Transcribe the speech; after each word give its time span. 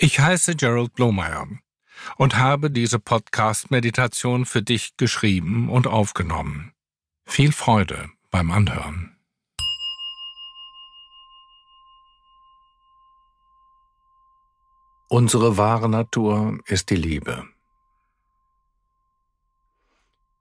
Ich 0.00 0.20
heiße 0.20 0.54
Gerald 0.54 0.94
Blomeyer 0.94 1.48
und 2.18 2.36
habe 2.36 2.70
diese 2.70 3.00
Podcast-Meditation 3.00 4.46
für 4.46 4.62
dich 4.62 4.96
geschrieben 4.96 5.68
und 5.68 5.88
aufgenommen. 5.88 6.72
Viel 7.26 7.50
Freude 7.50 8.08
beim 8.30 8.52
Anhören. 8.52 9.16
Unsere 15.08 15.56
wahre 15.56 15.88
Natur 15.88 16.60
ist 16.66 16.90
die 16.90 16.96
Liebe. 16.96 17.48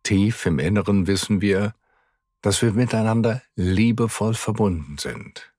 Tief 0.04 0.46
im 0.46 0.60
Inneren 0.60 1.08
wissen 1.08 1.42
wir, 1.42 1.74
dass 2.44 2.62
wir 2.62 2.74
miteinander 2.74 3.42
liebevoll 3.56 4.36
verbunden 4.36 5.00
sind. 5.00 5.52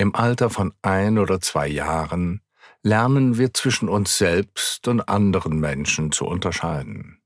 Im 0.00 0.14
Alter 0.14 0.48
von 0.48 0.72
ein 0.80 1.18
oder 1.18 1.40
zwei 1.40 1.66
Jahren 1.66 2.40
lernen 2.84 3.36
wir 3.36 3.52
zwischen 3.52 3.88
uns 3.88 4.16
selbst 4.16 4.86
und 4.86 5.00
anderen 5.08 5.58
Menschen 5.58 6.12
zu 6.12 6.24
unterscheiden. 6.24 7.20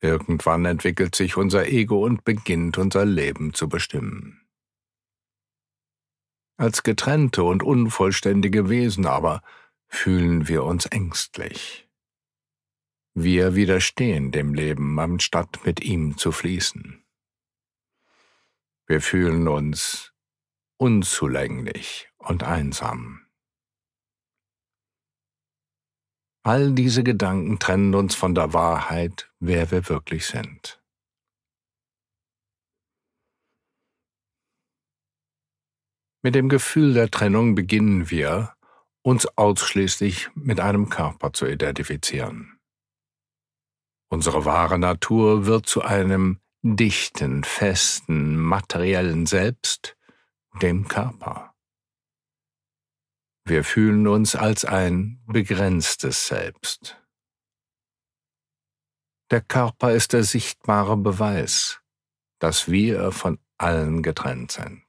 Irgendwann 0.00 0.64
entwickelt 0.64 1.16
sich 1.16 1.36
unser 1.36 1.66
Ego 1.66 2.04
und 2.04 2.24
beginnt 2.24 2.78
unser 2.78 3.04
Leben 3.04 3.54
zu 3.54 3.68
bestimmen. 3.68 4.46
Als 6.56 6.84
getrennte 6.84 7.42
und 7.42 7.64
unvollständige 7.64 8.68
Wesen 8.68 9.06
aber 9.06 9.42
fühlen 9.88 10.46
wir 10.46 10.62
uns 10.62 10.86
ängstlich. 10.86 11.88
Wir 13.14 13.56
widerstehen 13.56 14.30
dem 14.30 14.54
Leben, 14.54 14.96
anstatt 15.00 15.64
mit 15.64 15.80
ihm 15.80 16.16
zu 16.18 16.30
fließen. 16.30 17.04
Wir 18.86 19.00
fühlen 19.00 19.48
uns 19.48 20.07
unzulänglich 20.78 22.08
und 22.18 22.42
einsam. 22.42 23.26
All 26.44 26.72
diese 26.72 27.02
Gedanken 27.04 27.58
trennen 27.58 27.94
uns 27.94 28.14
von 28.14 28.34
der 28.34 28.54
Wahrheit, 28.54 29.30
wer 29.38 29.70
wir 29.70 29.88
wirklich 29.88 30.26
sind. 30.26 30.82
Mit 36.22 36.34
dem 36.34 36.48
Gefühl 36.48 36.94
der 36.94 37.10
Trennung 37.10 37.54
beginnen 37.54 38.10
wir, 38.10 38.54
uns 39.02 39.26
ausschließlich 39.36 40.30
mit 40.34 40.58
einem 40.58 40.88
Körper 40.88 41.32
zu 41.32 41.46
identifizieren. 41.46 42.58
Unsere 44.10 44.44
wahre 44.44 44.78
Natur 44.78 45.46
wird 45.46 45.66
zu 45.66 45.82
einem 45.82 46.40
dichten, 46.62 47.44
festen, 47.44 48.36
materiellen 48.36 49.26
Selbst, 49.26 49.97
dem 50.54 50.88
Körper. 50.88 51.54
Wir 53.44 53.64
fühlen 53.64 54.06
uns 54.06 54.36
als 54.36 54.64
ein 54.64 55.22
begrenztes 55.26 56.26
Selbst. 56.26 57.02
Der 59.30 59.40
Körper 59.40 59.92
ist 59.92 60.12
der 60.12 60.24
sichtbare 60.24 60.96
Beweis, 60.96 61.80
dass 62.38 62.70
wir 62.70 63.12
von 63.12 63.38
allen 63.58 64.02
getrennt 64.02 64.52
sind. 64.52 64.84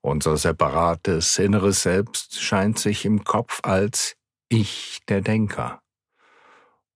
Unser 0.00 0.36
separates 0.36 1.38
inneres 1.38 1.82
Selbst 1.82 2.40
scheint 2.40 2.78
sich 2.78 3.04
im 3.04 3.24
Kopf 3.24 3.60
als 3.64 4.16
Ich 4.48 5.00
der 5.08 5.20
Denker 5.20 5.82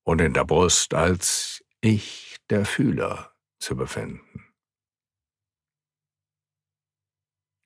und 0.04 0.20
in 0.20 0.32
der 0.32 0.44
Brust 0.44 0.94
als 0.94 1.64
Ich 1.80 2.36
der 2.50 2.64
Fühler 2.64 3.32
zu 3.58 3.74
befinden. 3.76 4.39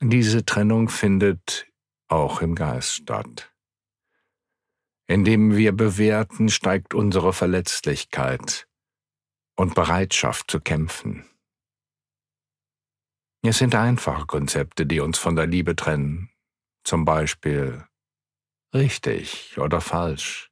Diese 0.01 0.43
Trennung 0.43 0.89
findet 0.89 1.67
auch 2.09 2.41
im 2.41 2.53
Geist 2.53 2.95
statt. 2.95 3.53
Indem 5.07 5.55
wir 5.55 5.71
bewerten, 5.71 6.49
steigt 6.49 6.93
unsere 6.93 7.31
Verletzlichkeit 7.31 8.67
und 9.55 9.73
Bereitschaft 9.73 10.51
zu 10.51 10.59
kämpfen. 10.59 11.29
Es 13.41 13.59
sind 13.59 13.75
einfache 13.75 14.25
Konzepte, 14.25 14.85
die 14.85 14.99
uns 14.99 15.17
von 15.17 15.35
der 15.35 15.47
Liebe 15.47 15.75
trennen, 15.75 16.29
zum 16.83 17.05
Beispiel 17.05 17.87
richtig 18.73 19.57
oder 19.57 19.79
falsch, 19.79 20.51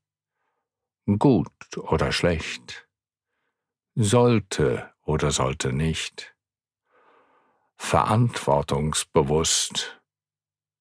gut 1.19 1.51
oder 1.77 2.11
schlecht, 2.11 2.87
sollte 3.95 4.93
oder 5.01 5.31
sollte 5.31 5.73
nicht 5.73 6.32
verantwortungsbewusst 7.83 10.01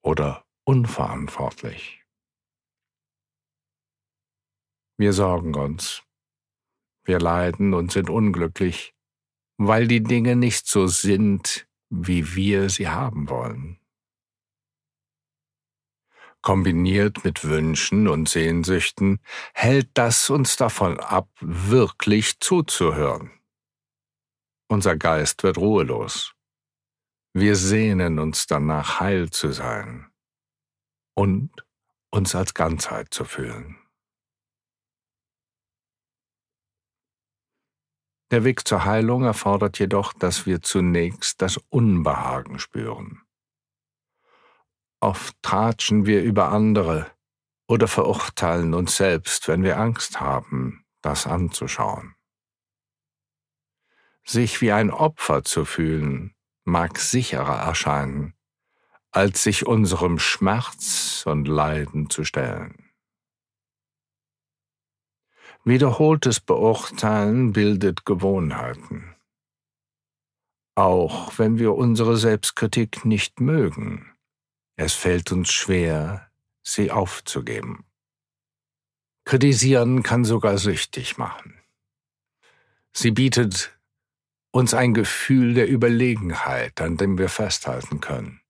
oder 0.02 0.46
unverantwortlich. 0.64 2.04
Wir 4.96 5.12
sorgen 5.12 5.56
uns, 5.56 6.04
wir 7.04 7.18
leiden 7.18 7.74
und 7.74 7.90
sind 7.90 8.08
unglücklich, 8.08 8.94
weil 9.58 9.88
die 9.88 10.04
Dinge 10.04 10.36
nicht 10.36 10.68
so 10.68 10.86
sind, 10.86 11.66
wie 11.90 12.36
wir 12.36 12.70
sie 12.70 12.88
haben 12.88 13.28
wollen. 13.28 13.80
Kombiniert 16.40 17.24
mit 17.24 17.42
Wünschen 17.42 18.06
und 18.06 18.28
Sehnsüchten 18.28 19.18
hält 19.54 19.90
das 19.94 20.30
uns 20.30 20.54
davon 20.56 21.00
ab, 21.00 21.28
wirklich 21.40 22.38
zuzuhören. 22.38 23.32
Unser 24.68 24.96
Geist 24.96 25.42
wird 25.42 25.58
ruhelos. 25.58 26.36
Wir 27.34 27.56
sehnen 27.56 28.18
uns 28.18 28.46
danach, 28.46 29.00
heil 29.00 29.30
zu 29.30 29.52
sein 29.52 30.12
und 31.14 31.50
uns 32.10 32.34
als 32.34 32.52
Ganzheit 32.52 33.12
zu 33.12 33.24
fühlen. 33.24 33.78
Der 38.30 38.44
Weg 38.44 38.66
zur 38.66 38.84
Heilung 38.84 39.24
erfordert 39.24 39.78
jedoch, 39.78 40.12
dass 40.12 40.46
wir 40.46 40.62
zunächst 40.62 41.40
das 41.40 41.58
Unbehagen 41.68 42.58
spüren. 42.58 43.22
Oft 45.00 45.34
tratschen 45.42 46.06
wir 46.06 46.22
über 46.22 46.50
andere 46.50 47.10
oder 47.66 47.88
verurteilen 47.88 48.74
uns 48.74 48.96
selbst, 48.96 49.48
wenn 49.48 49.62
wir 49.62 49.78
Angst 49.78 50.20
haben, 50.20 50.84
das 51.00 51.26
anzuschauen. 51.26 52.14
Sich 54.24 54.60
wie 54.60 54.72
ein 54.72 54.90
Opfer 54.90 55.44
zu 55.44 55.64
fühlen, 55.64 56.34
mag 56.64 56.98
sicherer 56.98 57.58
erscheinen, 57.58 58.34
als 59.10 59.42
sich 59.42 59.66
unserem 59.66 60.18
Schmerz 60.18 61.24
und 61.26 61.46
Leiden 61.46 62.10
zu 62.10 62.24
stellen. 62.24 62.90
Wiederholtes 65.64 66.40
Beurteilen 66.40 67.52
bildet 67.52 68.04
Gewohnheiten. 68.04 69.14
Auch 70.74 71.38
wenn 71.38 71.58
wir 71.58 71.74
unsere 71.74 72.16
Selbstkritik 72.16 73.04
nicht 73.04 73.40
mögen, 73.40 74.12
es 74.76 74.94
fällt 74.94 75.30
uns 75.30 75.52
schwer, 75.52 76.30
sie 76.62 76.90
aufzugeben. 76.90 77.84
Kritisieren 79.24 80.02
kann 80.02 80.24
sogar 80.24 80.58
süchtig 80.58 81.18
machen. 81.18 81.60
Sie 82.92 83.10
bietet 83.10 83.78
uns 84.52 84.74
ein 84.74 84.94
Gefühl 84.94 85.54
der 85.54 85.68
Überlegenheit, 85.68 86.80
an 86.80 86.96
dem 86.96 87.18
wir 87.18 87.28
festhalten 87.28 88.00
können. 88.00 88.40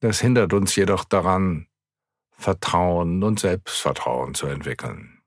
Das 0.00 0.20
hindert 0.20 0.52
uns 0.52 0.74
jedoch 0.74 1.04
daran, 1.04 1.68
Vertrauen 2.30 3.22
und 3.22 3.40
Selbstvertrauen 3.40 4.34
zu 4.34 4.46
entwickeln. 4.46 5.22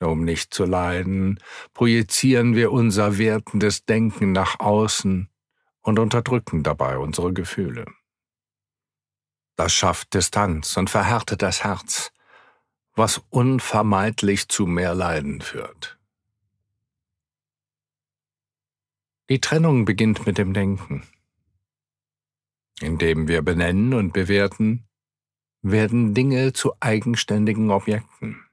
Um 0.00 0.24
nicht 0.24 0.52
zu 0.52 0.64
leiden, 0.64 1.40
projizieren 1.72 2.54
wir 2.54 2.72
unser 2.72 3.16
wertendes 3.16 3.86
Denken 3.86 4.32
nach 4.32 4.60
außen 4.60 5.30
und 5.80 5.98
unterdrücken 5.98 6.62
dabei 6.62 6.98
unsere 6.98 7.32
Gefühle. 7.32 7.86
Das 9.56 9.72
schafft 9.72 10.12
Distanz 10.14 10.76
und 10.76 10.90
verhärtet 10.90 11.40
das 11.40 11.62
Herz, 11.62 12.12
was 12.94 13.22
unvermeidlich 13.30 14.48
zu 14.48 14.66
mehr 14.66 14.94
Leiden 14.94 15.40
führt. 15.40 15.98
Die 19.30 19.40
Trennung 19.40 19.86
beginnt 19.86 20.26
mit 20.26 20.36
dem 20.36 20.52
Denken. 20.52 21.06
Indem 22.80 23.26
wir 23.26 23.40
benennen 23.40 23.94
und 23.94 24.12
bewerten, 24.12 24.86
werden 25.62 26.12
Dinge 26.12 26.52
zu 26.52 26.74
eigenständigen 26.80 27.70
Objekten. 27.70 28.44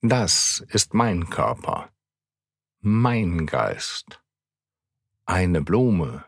Das 0.00 0.64
ist 0.68 0.94
mein 0.94 1.28
Körper, 1.28 1.92
mein 2.80 3.44
Geist, 3.44 4.22
eine 5.26 5.60
Blume, 5.60 6.24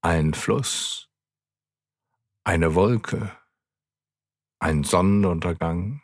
ein 0.00 0.32
Fluss, 0.32 1.10
eine 2.42 2.74
Wolke, 2.74 3.36
ein 4.60 4.82
Sonnenuntergang, 4.82 6.00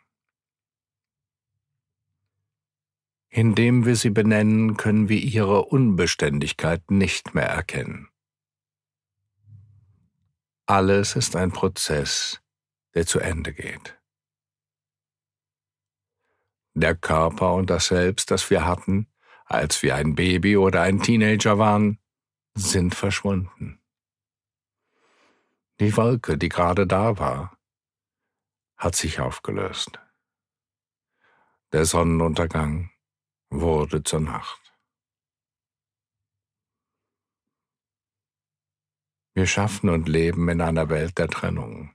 Indem 3.35 3.85
wir 3.85 3.97
sie 3.97 4.11
benennen, 4.11 4.77
können 4.77 5.09
wir 5.09 5.19
ihre 5.19 5.65
Unbeständigkeit 5.65 6.89
nicht 6.89 7.35
mehr 7.35 7.49
erkennen. 7.49 8.07
alles 10.67 11.17
ist 11.17 11.35
ein 11.35 11.51
Prozess, 11.51 12.41
der 12.93 13.05
zu 13.05 13.19
Ende 13.19 13.53
geht. 13.53 13.99
Der 16.73 16.95
Körper 16.95 17.53
und 17.53 17.69
das 17.69 17.87
Selbst, 17.87 18.31
das 18.31 18.49
wir 18.49 18.65
hatten, 18.65 19.07
als 19.45 19.83
wir 19.83 19.95
ein 19.95 20.15
Baby 20.15 20.55
oder 20.55 20.81
ein 20.81 21.01
Teenager 21.01 21.57
waren, 21.59 21.99
sind 22.55 22.95
verschwunden. 22.95 23.81
Die 25.81 25.95
Wolke, 25.97 26.37
die 26.37 26.49
gerade 26.49 26.87
da 26.87 27.19
war, 27.19 27.57
hat 28.77 28.95
sich 28.95 29.19
aufgelöst. 29.19 29.99
Der 31.73 31.83
Sonnenuntergang 31.85 32.94
wurde 33.49 34.03
zur 34.03 34.21
Nacht. 34.21 34.65
Wir 39.33 39.47
schaffen 39.47 39.89
und 39.89 40.07
leben 40.07 40.47
in 40.47 40.61
einer 40.61 40.89
Welt 40.89 41.17
der 41.17 41.27
Trennung. 41.27 41.93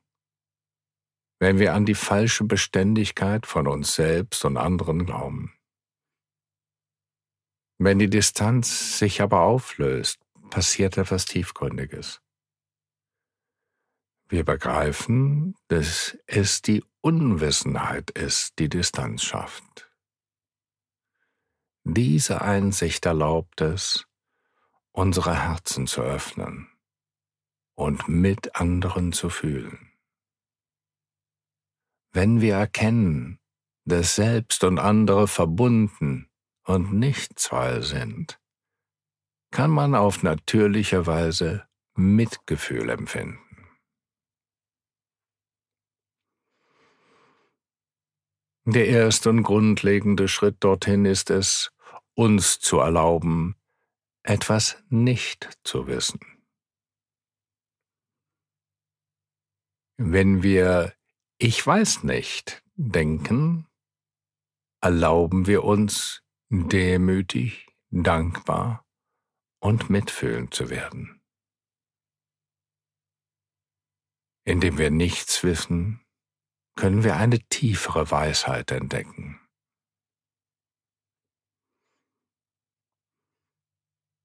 Wenn 1.39 1.59
wir 1.59 1.73
an 1.73 1.87
die 1.87 1.95
falsche 1.95 2.45
Beständigkeit 2.45 3.47
von 3.47 3.67
uns 3.67 3.95
selbst 3.95 4.45
und 4.45 4.59
anderen 4.59 5.07
glauben. 5.07 5.55
Wenn 7.79 7.99
die 7.99 8.11
Distanz 8.11 8.99
sich 8.99 9.23
aber 9.23 9.41
auflöst, 9.41 10.21
passiert 10.51 10.99
etwas 10.99 11.25
Tiefgründiges. 11.25 12.21
Wir 14.29 14.45
begreifen, 14.45 15.57
dass 15.69 16.19
es 16.27 16.61
die 16.61 16.85
Unwissenheit 17.01 18.11
ist, 18.11 18.59
die 18.59 18.69
Distanz 18.69 19.25
schafft. 19.25 19.90
Diese 21.85 22.43
Einsicht 22.43 23.07
erlaubt 23.07 23.61
es, 23.61 24.07
unsere 24.93 25.35
Herzen 25.35 25.87
zu 25.87 26.03
öffnen 26.03 26.69
und 27.75 28.09
mit 28.09 28.57
anderen 28.57 29.13
zu 29.13 29.31
fühlen. 29.31 29.93
Wenn 32.13 32.41
wir 32.41 32.57
erkennen, 32.57 33.39
dass 33.85 34.17
selbst 34.17 34.65
und 34.65 34.79
andere 34.79 35.29
verbunden 35.29 36.29
und 36.65 36.93
nicht 36.93 37.39
zwei 37.39 37.81
sind, 37.81 38.39
kann 39.51 39.71
man 39.71 39.95
auf 39.95 40.23
natürliche 40.23 41.07
Weise 41.07 41.67
Mitgefühl 41.95 42.91
empfinden. 42.91 43.50
Der 48.73 48.87
erste 48.87 49.31
und 49.31 49.43
grundlegende 49.43 50.29
Schritt 50.29 50.59
dorthin 50.61 51.05
ist 51.05 51.29
es, 51.31 51.73
uns 52.15 52.61
zu 52.61 52.79
erlauben, 52.79 53.57
etwas 54.23 54.81
nicht 54.89 55.59
zu 55.65 55.89
wissen. 55.89 56.21
Wenn 59.97 60.45
wir 60.45 60.95
Ich 61.39 61.67
weiß 61.67 62.05
nicht 62.05 62.63
denken, 62.77 63.67
erlauben 64.81 65.49
wir 65.49 65.65
uns 65.65 66.23
demütig, 66.49 67.67
dankbar 67.91 68.87
und 69.59 69.91
mitfühlend 69.91 70.55
zu 70.55 70.71
werden. 70.71 71.21
Indem 74.45 74.79
wir 74.79 74.93
nichts 74.93 75.43
wissen, 75.43 76.00
können 76.81 77.05
wir 77.05 77.17
eine 77.17 77.39
tiefere 77.39 78.11
Weisheit 78.11 78.71
entdecken. 78.71 79.39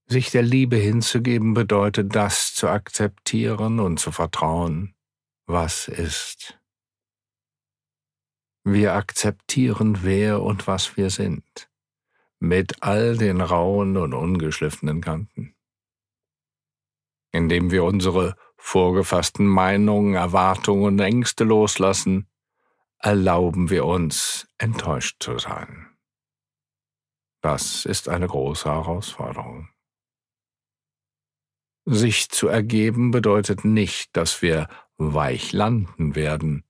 Sich 0.07 0.31
der 0.31 0.41
Liebe 0.41 0.77
hinzugeben 0.77 1.53
bedeutet 1.53 2.15
das 2.15 2.55
zu 2.55 2.69
akzeptieren 2.69 3.81
und 3.81 3.99
zu 3.99 4.13
vertrauen, 4.13 4.95
was 5.47 5.89
ist. 5.89 6.57
Wir 8.63 8.93
akzeptieren, 8.93 10.03
wer 10.03 10.41
und 10.41 10.65
was 10.65 10.95
wir 10.95 11.09
sind, 11.09 11.69
mit 12.39 12.81
all 12.81 13.17
den 13.17 13.41
rauen 13.41 13.97
und 13.97 14.13
ungeschliffenen 14.13 15.01
Kanten. 15.01 15.57
Indem 17.33 17.69
wir 17.71 17.83
unsere 17.83 18.37
vorgefassten 18.55 19.45
Meinungen, 19.45 20.13
Erwartungen 20.13 20.85
und 20.85 20.99
Ängste 21.01 21.43
loslassen, 21.43 22.29
erlauben 23.05 23.69
wir 23.69 23.85
uns, 23.85 24.47
enttäuscht 24.57 25.21
zu 25.21 25.37
sein. 25.37 25.95
Das 27.41 27.85
ist 27.85 28.09
eine 28.09 28.27
große 28.27 28.67
Herausforderung. 28.67 29.69
Sich 31.85 32.29
zu 32.29 32.47
ergeben 32.47 33.11
bedeutet 33.11 33.63
nicht, 33.63 34.17
dass 34.17 34.41
wir 34.41 34.67
weich 34.97 35.53
landen 35.53 36.15
werden, 36.15 36.63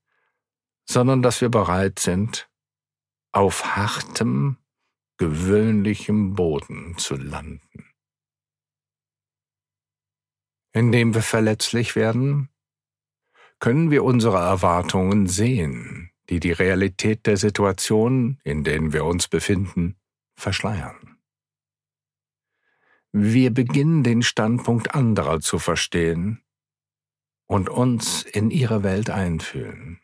sondern 0.84 1.22
dass 1.22 1.40
wir 1.40 1.48
bereit 1.48 2.00
sind, 2.00 2.50
auf 3.32 3.74
hartem, 3.74 4.58
gewöhnlichem 5.16 6.34
Boden 6.34 6.98
zu 6.98 7.16
landen. 7.16 7.90
Indem 10.74 11.14
wir 11.14 11.22
verletzlich 11.22 11.96
werden, 11.96 12.50
können 13.58 13.90
wir 13.90 14.04
unsere 14.04 14.36
Erwartungen 14.36 15.28
sehen, 15.28 16.12
die 16.28 16.40
die 16.40 16.52
Realität 16.52 17.26
der 17.26 17.36
Situation, 17.36 18.38
in 18.44 18.64
denen 18.64 18.92
wir 18.92 19.04
uns 19.04 19.28
befinden, 19.28 19.96
verschleiern. 20.36 21.18
Wir 23.12 23.52
beginnen 23.52 24.02
den 24.02 24.22
Standpunkt 24.22 24.94
anderer 24.94 25.40
zu 25.40 25.58
verstehen 25.58 26.42
und 27.46 27.68
uns 27.68 28.22
in 28.22 28.50
ihre 28.50 28.82
Welt 28.82 29.08
einfühlen. 29.08 30.00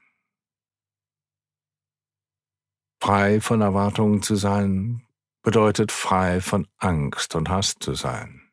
Frei 3.02 3.40
von 3.40 3.60
Erwartungen 3.60 4.22
zu 4.22 4.36
sein, 4.36 5.06
bedeutet 5.42 5.90
frei 5.90 6.40
von 6.40 6.68
Angst 6.78 7.34
und 7.34 7.48
Hass 7.48 7.74
zu 7.74 7.94
sein. 7.94 8.52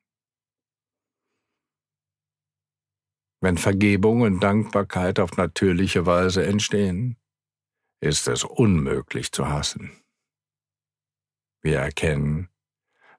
Wenn 3.41 3.57
Vergebung 3.57 4.21
und 4.21 4.41
Dankbarkeit 4.41 5.19
auf 5.19 5.37
natürliche 5.37 6.05
Weise 6.05 6.45
entstehen, 6.45 7.18
ist 8.01 8.27
es 8.27 8.43
unmöglich 8.43 9.31
zu 9.31 9.49
hassen. 9.49 9.91
Wir 11.61 11.79
erkennen, 11.79 12.49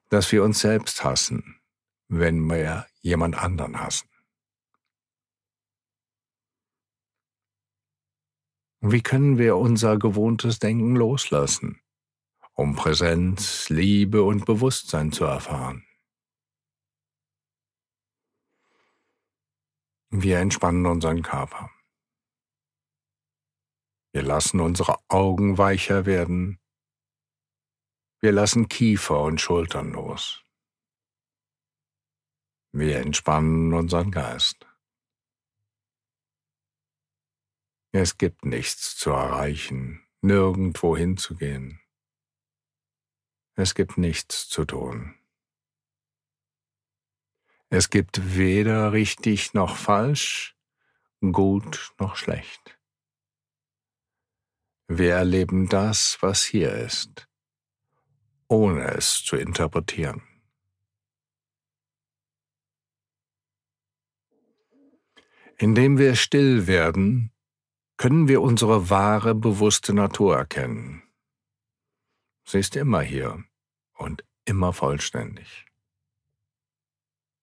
dass 0.09 0.31
wir 0.31 0.43
uns 0.43 0.59
selbst 0.59 1.03
hassen, 1.03 1.61
wenn 2.07 2.49
wir 2.49 2.87
jemand 3.01 3.35
anderen 3.35 3.79
hassen. 3.79 4.09
Wie 8.83 9.03
können 9.03 9.37
wir 9.37 9.57
unser 9.57 9.99
gewohntes 9.99 10.57
Denken 10.57 10.95
loslassen, 10.95 11.79
um 12.53 12.75
Präsenz, 12.75 13.69
Liebe 13.69 14.23
und 14.23 14.45
Bewusstsein 14.45 15.11
zu 15.11 15.23
erfahren? 15.23 15.85
Wir 20.09 20.39
entspannen 20.39 20.87
unseren 20.87 21.21
Körper. 21.21 21.69
Wir 24.13 24.23
lassen 24.23 24.59
unsere 24.59 24.97
Augen 25.07 25.57
weicher 25.57 26.05
werden. 26.05 26.59
Wir 28.19 28.33
lassen 28.33 28.67
Kiefer 28.67 29.21
und 29.21 29.39
Schultern 29.39 29.91
los. 29.91 30.43
Wir 32.73 32.99
entspannen 32.99 33.73
unseren 33.73 34.11
Geist. 34.11 34.67
Es 37.93 38.17
gibt 38.17 38.45
nichts 38.45 38.95
zu 38.97 39.11
erreichen, 39.11 40.05
nirgendwo 40.21 40.95
hinzugehen. 40.95 41.81
Es 43.55 43.75
gibt 43.75 43.97
nichts 43.97 44.47
zu 44.47 44.65
tun. 44.65 45.15
Es 47.69 47.89
gibt 47.89 48.35
weder 48.35 48.91
richtig 48.91 49.53
noch 49.53 49.77
falsch, 49.77 50.57
gut 51.21 51.93
noch 51.99 52.17
schlecht. 52.17 52.80
Wir 54.93 55.13
erleben 55.13 55.69
das, 55.69 56.17
was 56.19 56.43
hier 56.43 56.73
ist, 56.73 57.29
ohne 58.49 58.83
es 58.95 59.23
zu 59.23 59.37
interpretieren. 59.37 60.21
Indem 65.57 65.97
wir 65.97 66.15
still 66.17 66.67
werden, 66.67 67.31
können 67.95 68.27
wir 68.27 68.41
unsere 68.41 68.89
wahre, 68.89 69.33
bewusste 69.33 69.93
Natur 69.93 70.35
erkennen. 70.35 71.03
Sie 72.43 72.59
ist 72.59 72.75
immer 72.75 73.01
hier 73.01 73.45
und 73.93 74.25
immer 74.43 74.73
vollständig. 74.73 75.67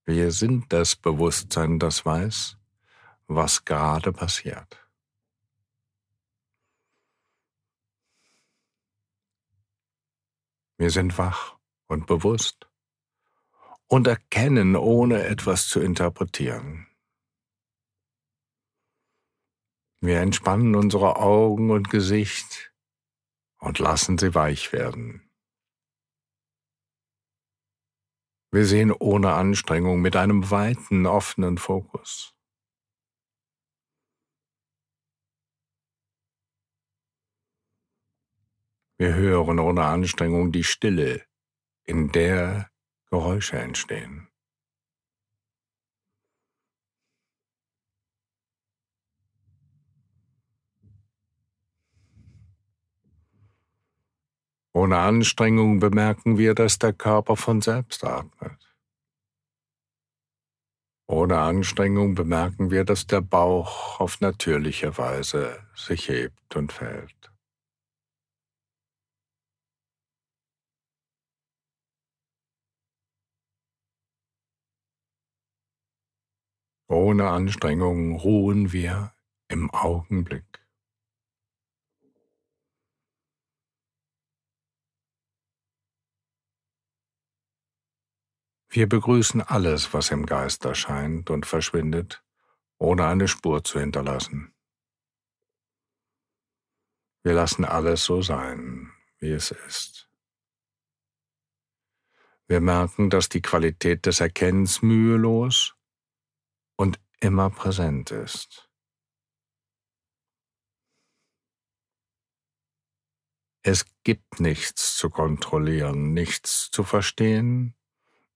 Wir 0.05 0.33
sind 0.33 0.71
das 0.71 0.97
Bewusstsein, 0.97 1.79
das 1.79 2.05
weiß, 2.05 2.59
was 3.27 3.65
gerade 3.65 4.13
passiert. 4.13 4.88
Wir 10.79 10.91
sind 10.91 11.19
wach 11.19 11.59
und 11.89 12.07
bewusst 12.07 12.71
und 13.89 14.07
erkennen, 14.07 14.77
ohne 14.77 15.25
etwas 15.25 15.67
zu 15.67 15.81
interpretieren. 15.81 16.87
Wir 20.01 20.21
entspannen 20.21 20.77
unsere 20.77 21.17
Augen 21.17 21.73
und 21.73 21.91
Gesicht 21.91 22.73
und 23.59 23.81
lassen 23.81 24.19
sie 24.19 24.37
weich 24.37 24.73
werden. 24.73 25.29
Wir 28.53 28.65
sehen 28.65 28.93
ohne 28.93 29.33
Anstrengung 29.33 30.01
mit 30.01 30.15
einem 30.15 30.49
weiten, 30.51 31.07
offenen 31.07 31.59
Fokus. 31.59 32.38
Wir 39.01 39.15
hören 39.15 39.61
ohne 39.61 39.85
Anstrengung 39.85 40.51
die 40.51 40.65
Stille, 40.65 41.23
in 41.85 42.11
der 42.11 42.69
Geräusche 43.09 43.57
entstehen. 43.57 44.29
Ohne 54.73 54.99
Anstrengung 54.99 55.79
bemerken 55.79 56.37
wir, 56.37 56.55
dass 56.55 56.81
der 56.81 56.93
Körper 56.93 57.37
von 57.37 57.61
selbst 57.61 58.03
atmet. 58.03 58.75
Ohne 61.07 61.39
Anstrengung 61.39 62.17
bemerken 62.17 62.73
wir, 62.73 62.85
dass 62.85 63.07
der 63.07 63.21
Bauch 63.21 64.01
auf 64.01 64.21
natürliche 64.21 64.99
Weise 64.99 65.65
sich 65.77 66.09
hebt 66.09 66.57
und 66.57 66.73
fällt. 66.73 67.38
Ohne 76.91 77.29
Anstrengung 77.29 78.17
ruhen 78.17 78.73
wir 78.73 79.15
im 79.49 79.71
Augenblick. 79.71 80.67
Wir 88.71 88.89
begrüßen 88.89 89.43
alles, 89.43 89.93
was 89.93 90.11
im 90.11 90.25
Geist 90.25 90.65
erscheint 90.65 91.29
und 91.29 91.45
verschwindet, 91.45 92.25
ohne 92.79 93.07
eine 93.07 93.29
Spur 93.29 93.65
zu 93.65 93.81
hinterlassen. 93.81 94.55
Wir 97.23 97.35
lassen 97.35 97.67
alles 97.67 98.05
so 98.05 98.23
sein, 98.23 98.91
wie 99.19 99.31
es 99.31 99.51
ist. 99.51 100.11
Wir 102.47 102.63
merken, 102.63 103.11
dass 103.11 103.29
die 103.29 103.43
Qualität 103.43 104.07
des 104.07 104.21
Erkennens 104.21 104.81
mühelos 104.81 105.78
und 106.79 107.01
immer 107.21 107.51
präsent 107.51 108.11
ist. 108.11 108.71
Es 113.63 113.85
gibt 114.05 114.41
nichts 114.41 114.97
zu 114.97 115.11
kontrollieren, 115.11 116.15
nichts 116.15 116.71
zu 116.71 116.85
verstehen, 116.85 117.77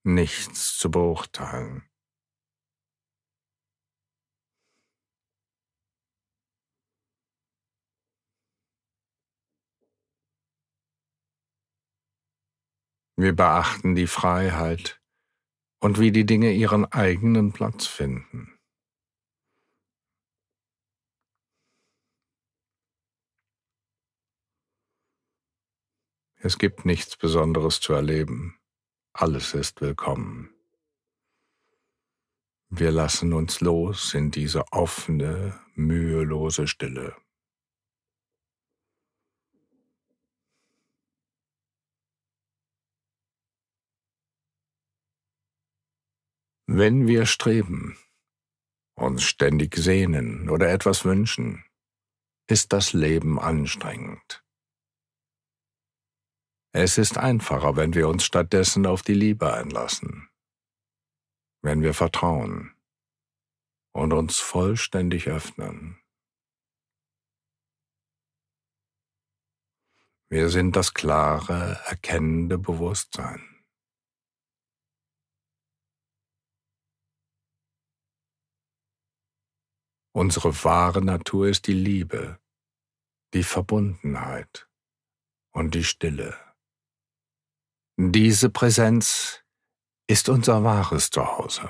nichts 0.03 0.77
zu 0.77 0.91
beurteilen. 0.91 1.89
Wir 13.15 13.35
beachten 13.35 13.95
die 13.95 14.07
Freiheit 14.07 15.02
und 15.83 15.99
wie 15.99 16.13
die 16.13 16.25
Dinge 16.25 16.53
ihren 16.53 16.85
eigenen 16.85 17.51
Platz 17.51 17.87
finden. 17.87 18.57
Es 26.35 26.57
gibt 26.57 26.85
nichts 26.85 27.17
Besonderes 27.17 27.81
zu 27.81 27.91
erleben. 27.91 28.57
Alles 29.11 29.53
ist 29.53 29.81
willkommen. 29.81 30.55
Wir 32.69 32.91
lassen 32.91 33.33
uns 33.33 33.59
los 33.59 34.13
in 34.13 34.31
diese 34.31 34.63
offene, 34.71 35.59
mühelose 35.75 36.65
Stille. 36.65 37.13
Wenn 46.75 47.05
wir 47.05 47.27
streben, 47.27 47.99
uns 48.95 49.21
ständig 49.21 49.75
sehnen 49.75 50.49
oder 50.49 50.71
etwas 50.71 51.05
wünschen, 51.05 51.63
ist 52.49 52.73
das 52.73 52.93
Leben 52.93 53.39
anstrengend. 53.39 54.43
Es 56.73 56.97
ist 56.97 57.19
einfacher, 57.19 57.75
wenn 57.75 57.93
wir 57.93 58.07
uns 58.07 58.25
stattdessen 58.25 58.87
auf 58.87 59.03
die 59.03 59.13
Liebe 59.13 59.53
einlassen, 59.53 60.27
wenn 61.61 61.83
wir 61.83 61.93
vertrauen 61.93 62.75
und 63.91 64.11
uns 64.11 64.39
vollständig 64.39 65.27
öffnen. 65.27 66.01
Wir 70.27 70.49
sind 70.49 70.75
das 70.75 70.95
klare, 70.95 71.79
erkennende 71.85 72.57
Bewusstsein. 72.57 73.52
Unsere 80.15 80.63
wahre 80.63 81.03
Natur 81.03 81.47
ist 81.47 81.65
die 81.65 81.73
Liebe, 81.73 82.39
die 83.33 83.43
Verbundenheit 83.43 84.69
und 85.51 85.73
die 85.73 85.83
Stille. 85.83 86.37
Diese 87.97 88.51
Präsenz 88.51 89.43
ist 90.07 90.29
unser 90.29 90.63
wahres 90.63 91.09
Zuhause. 91.09 91.69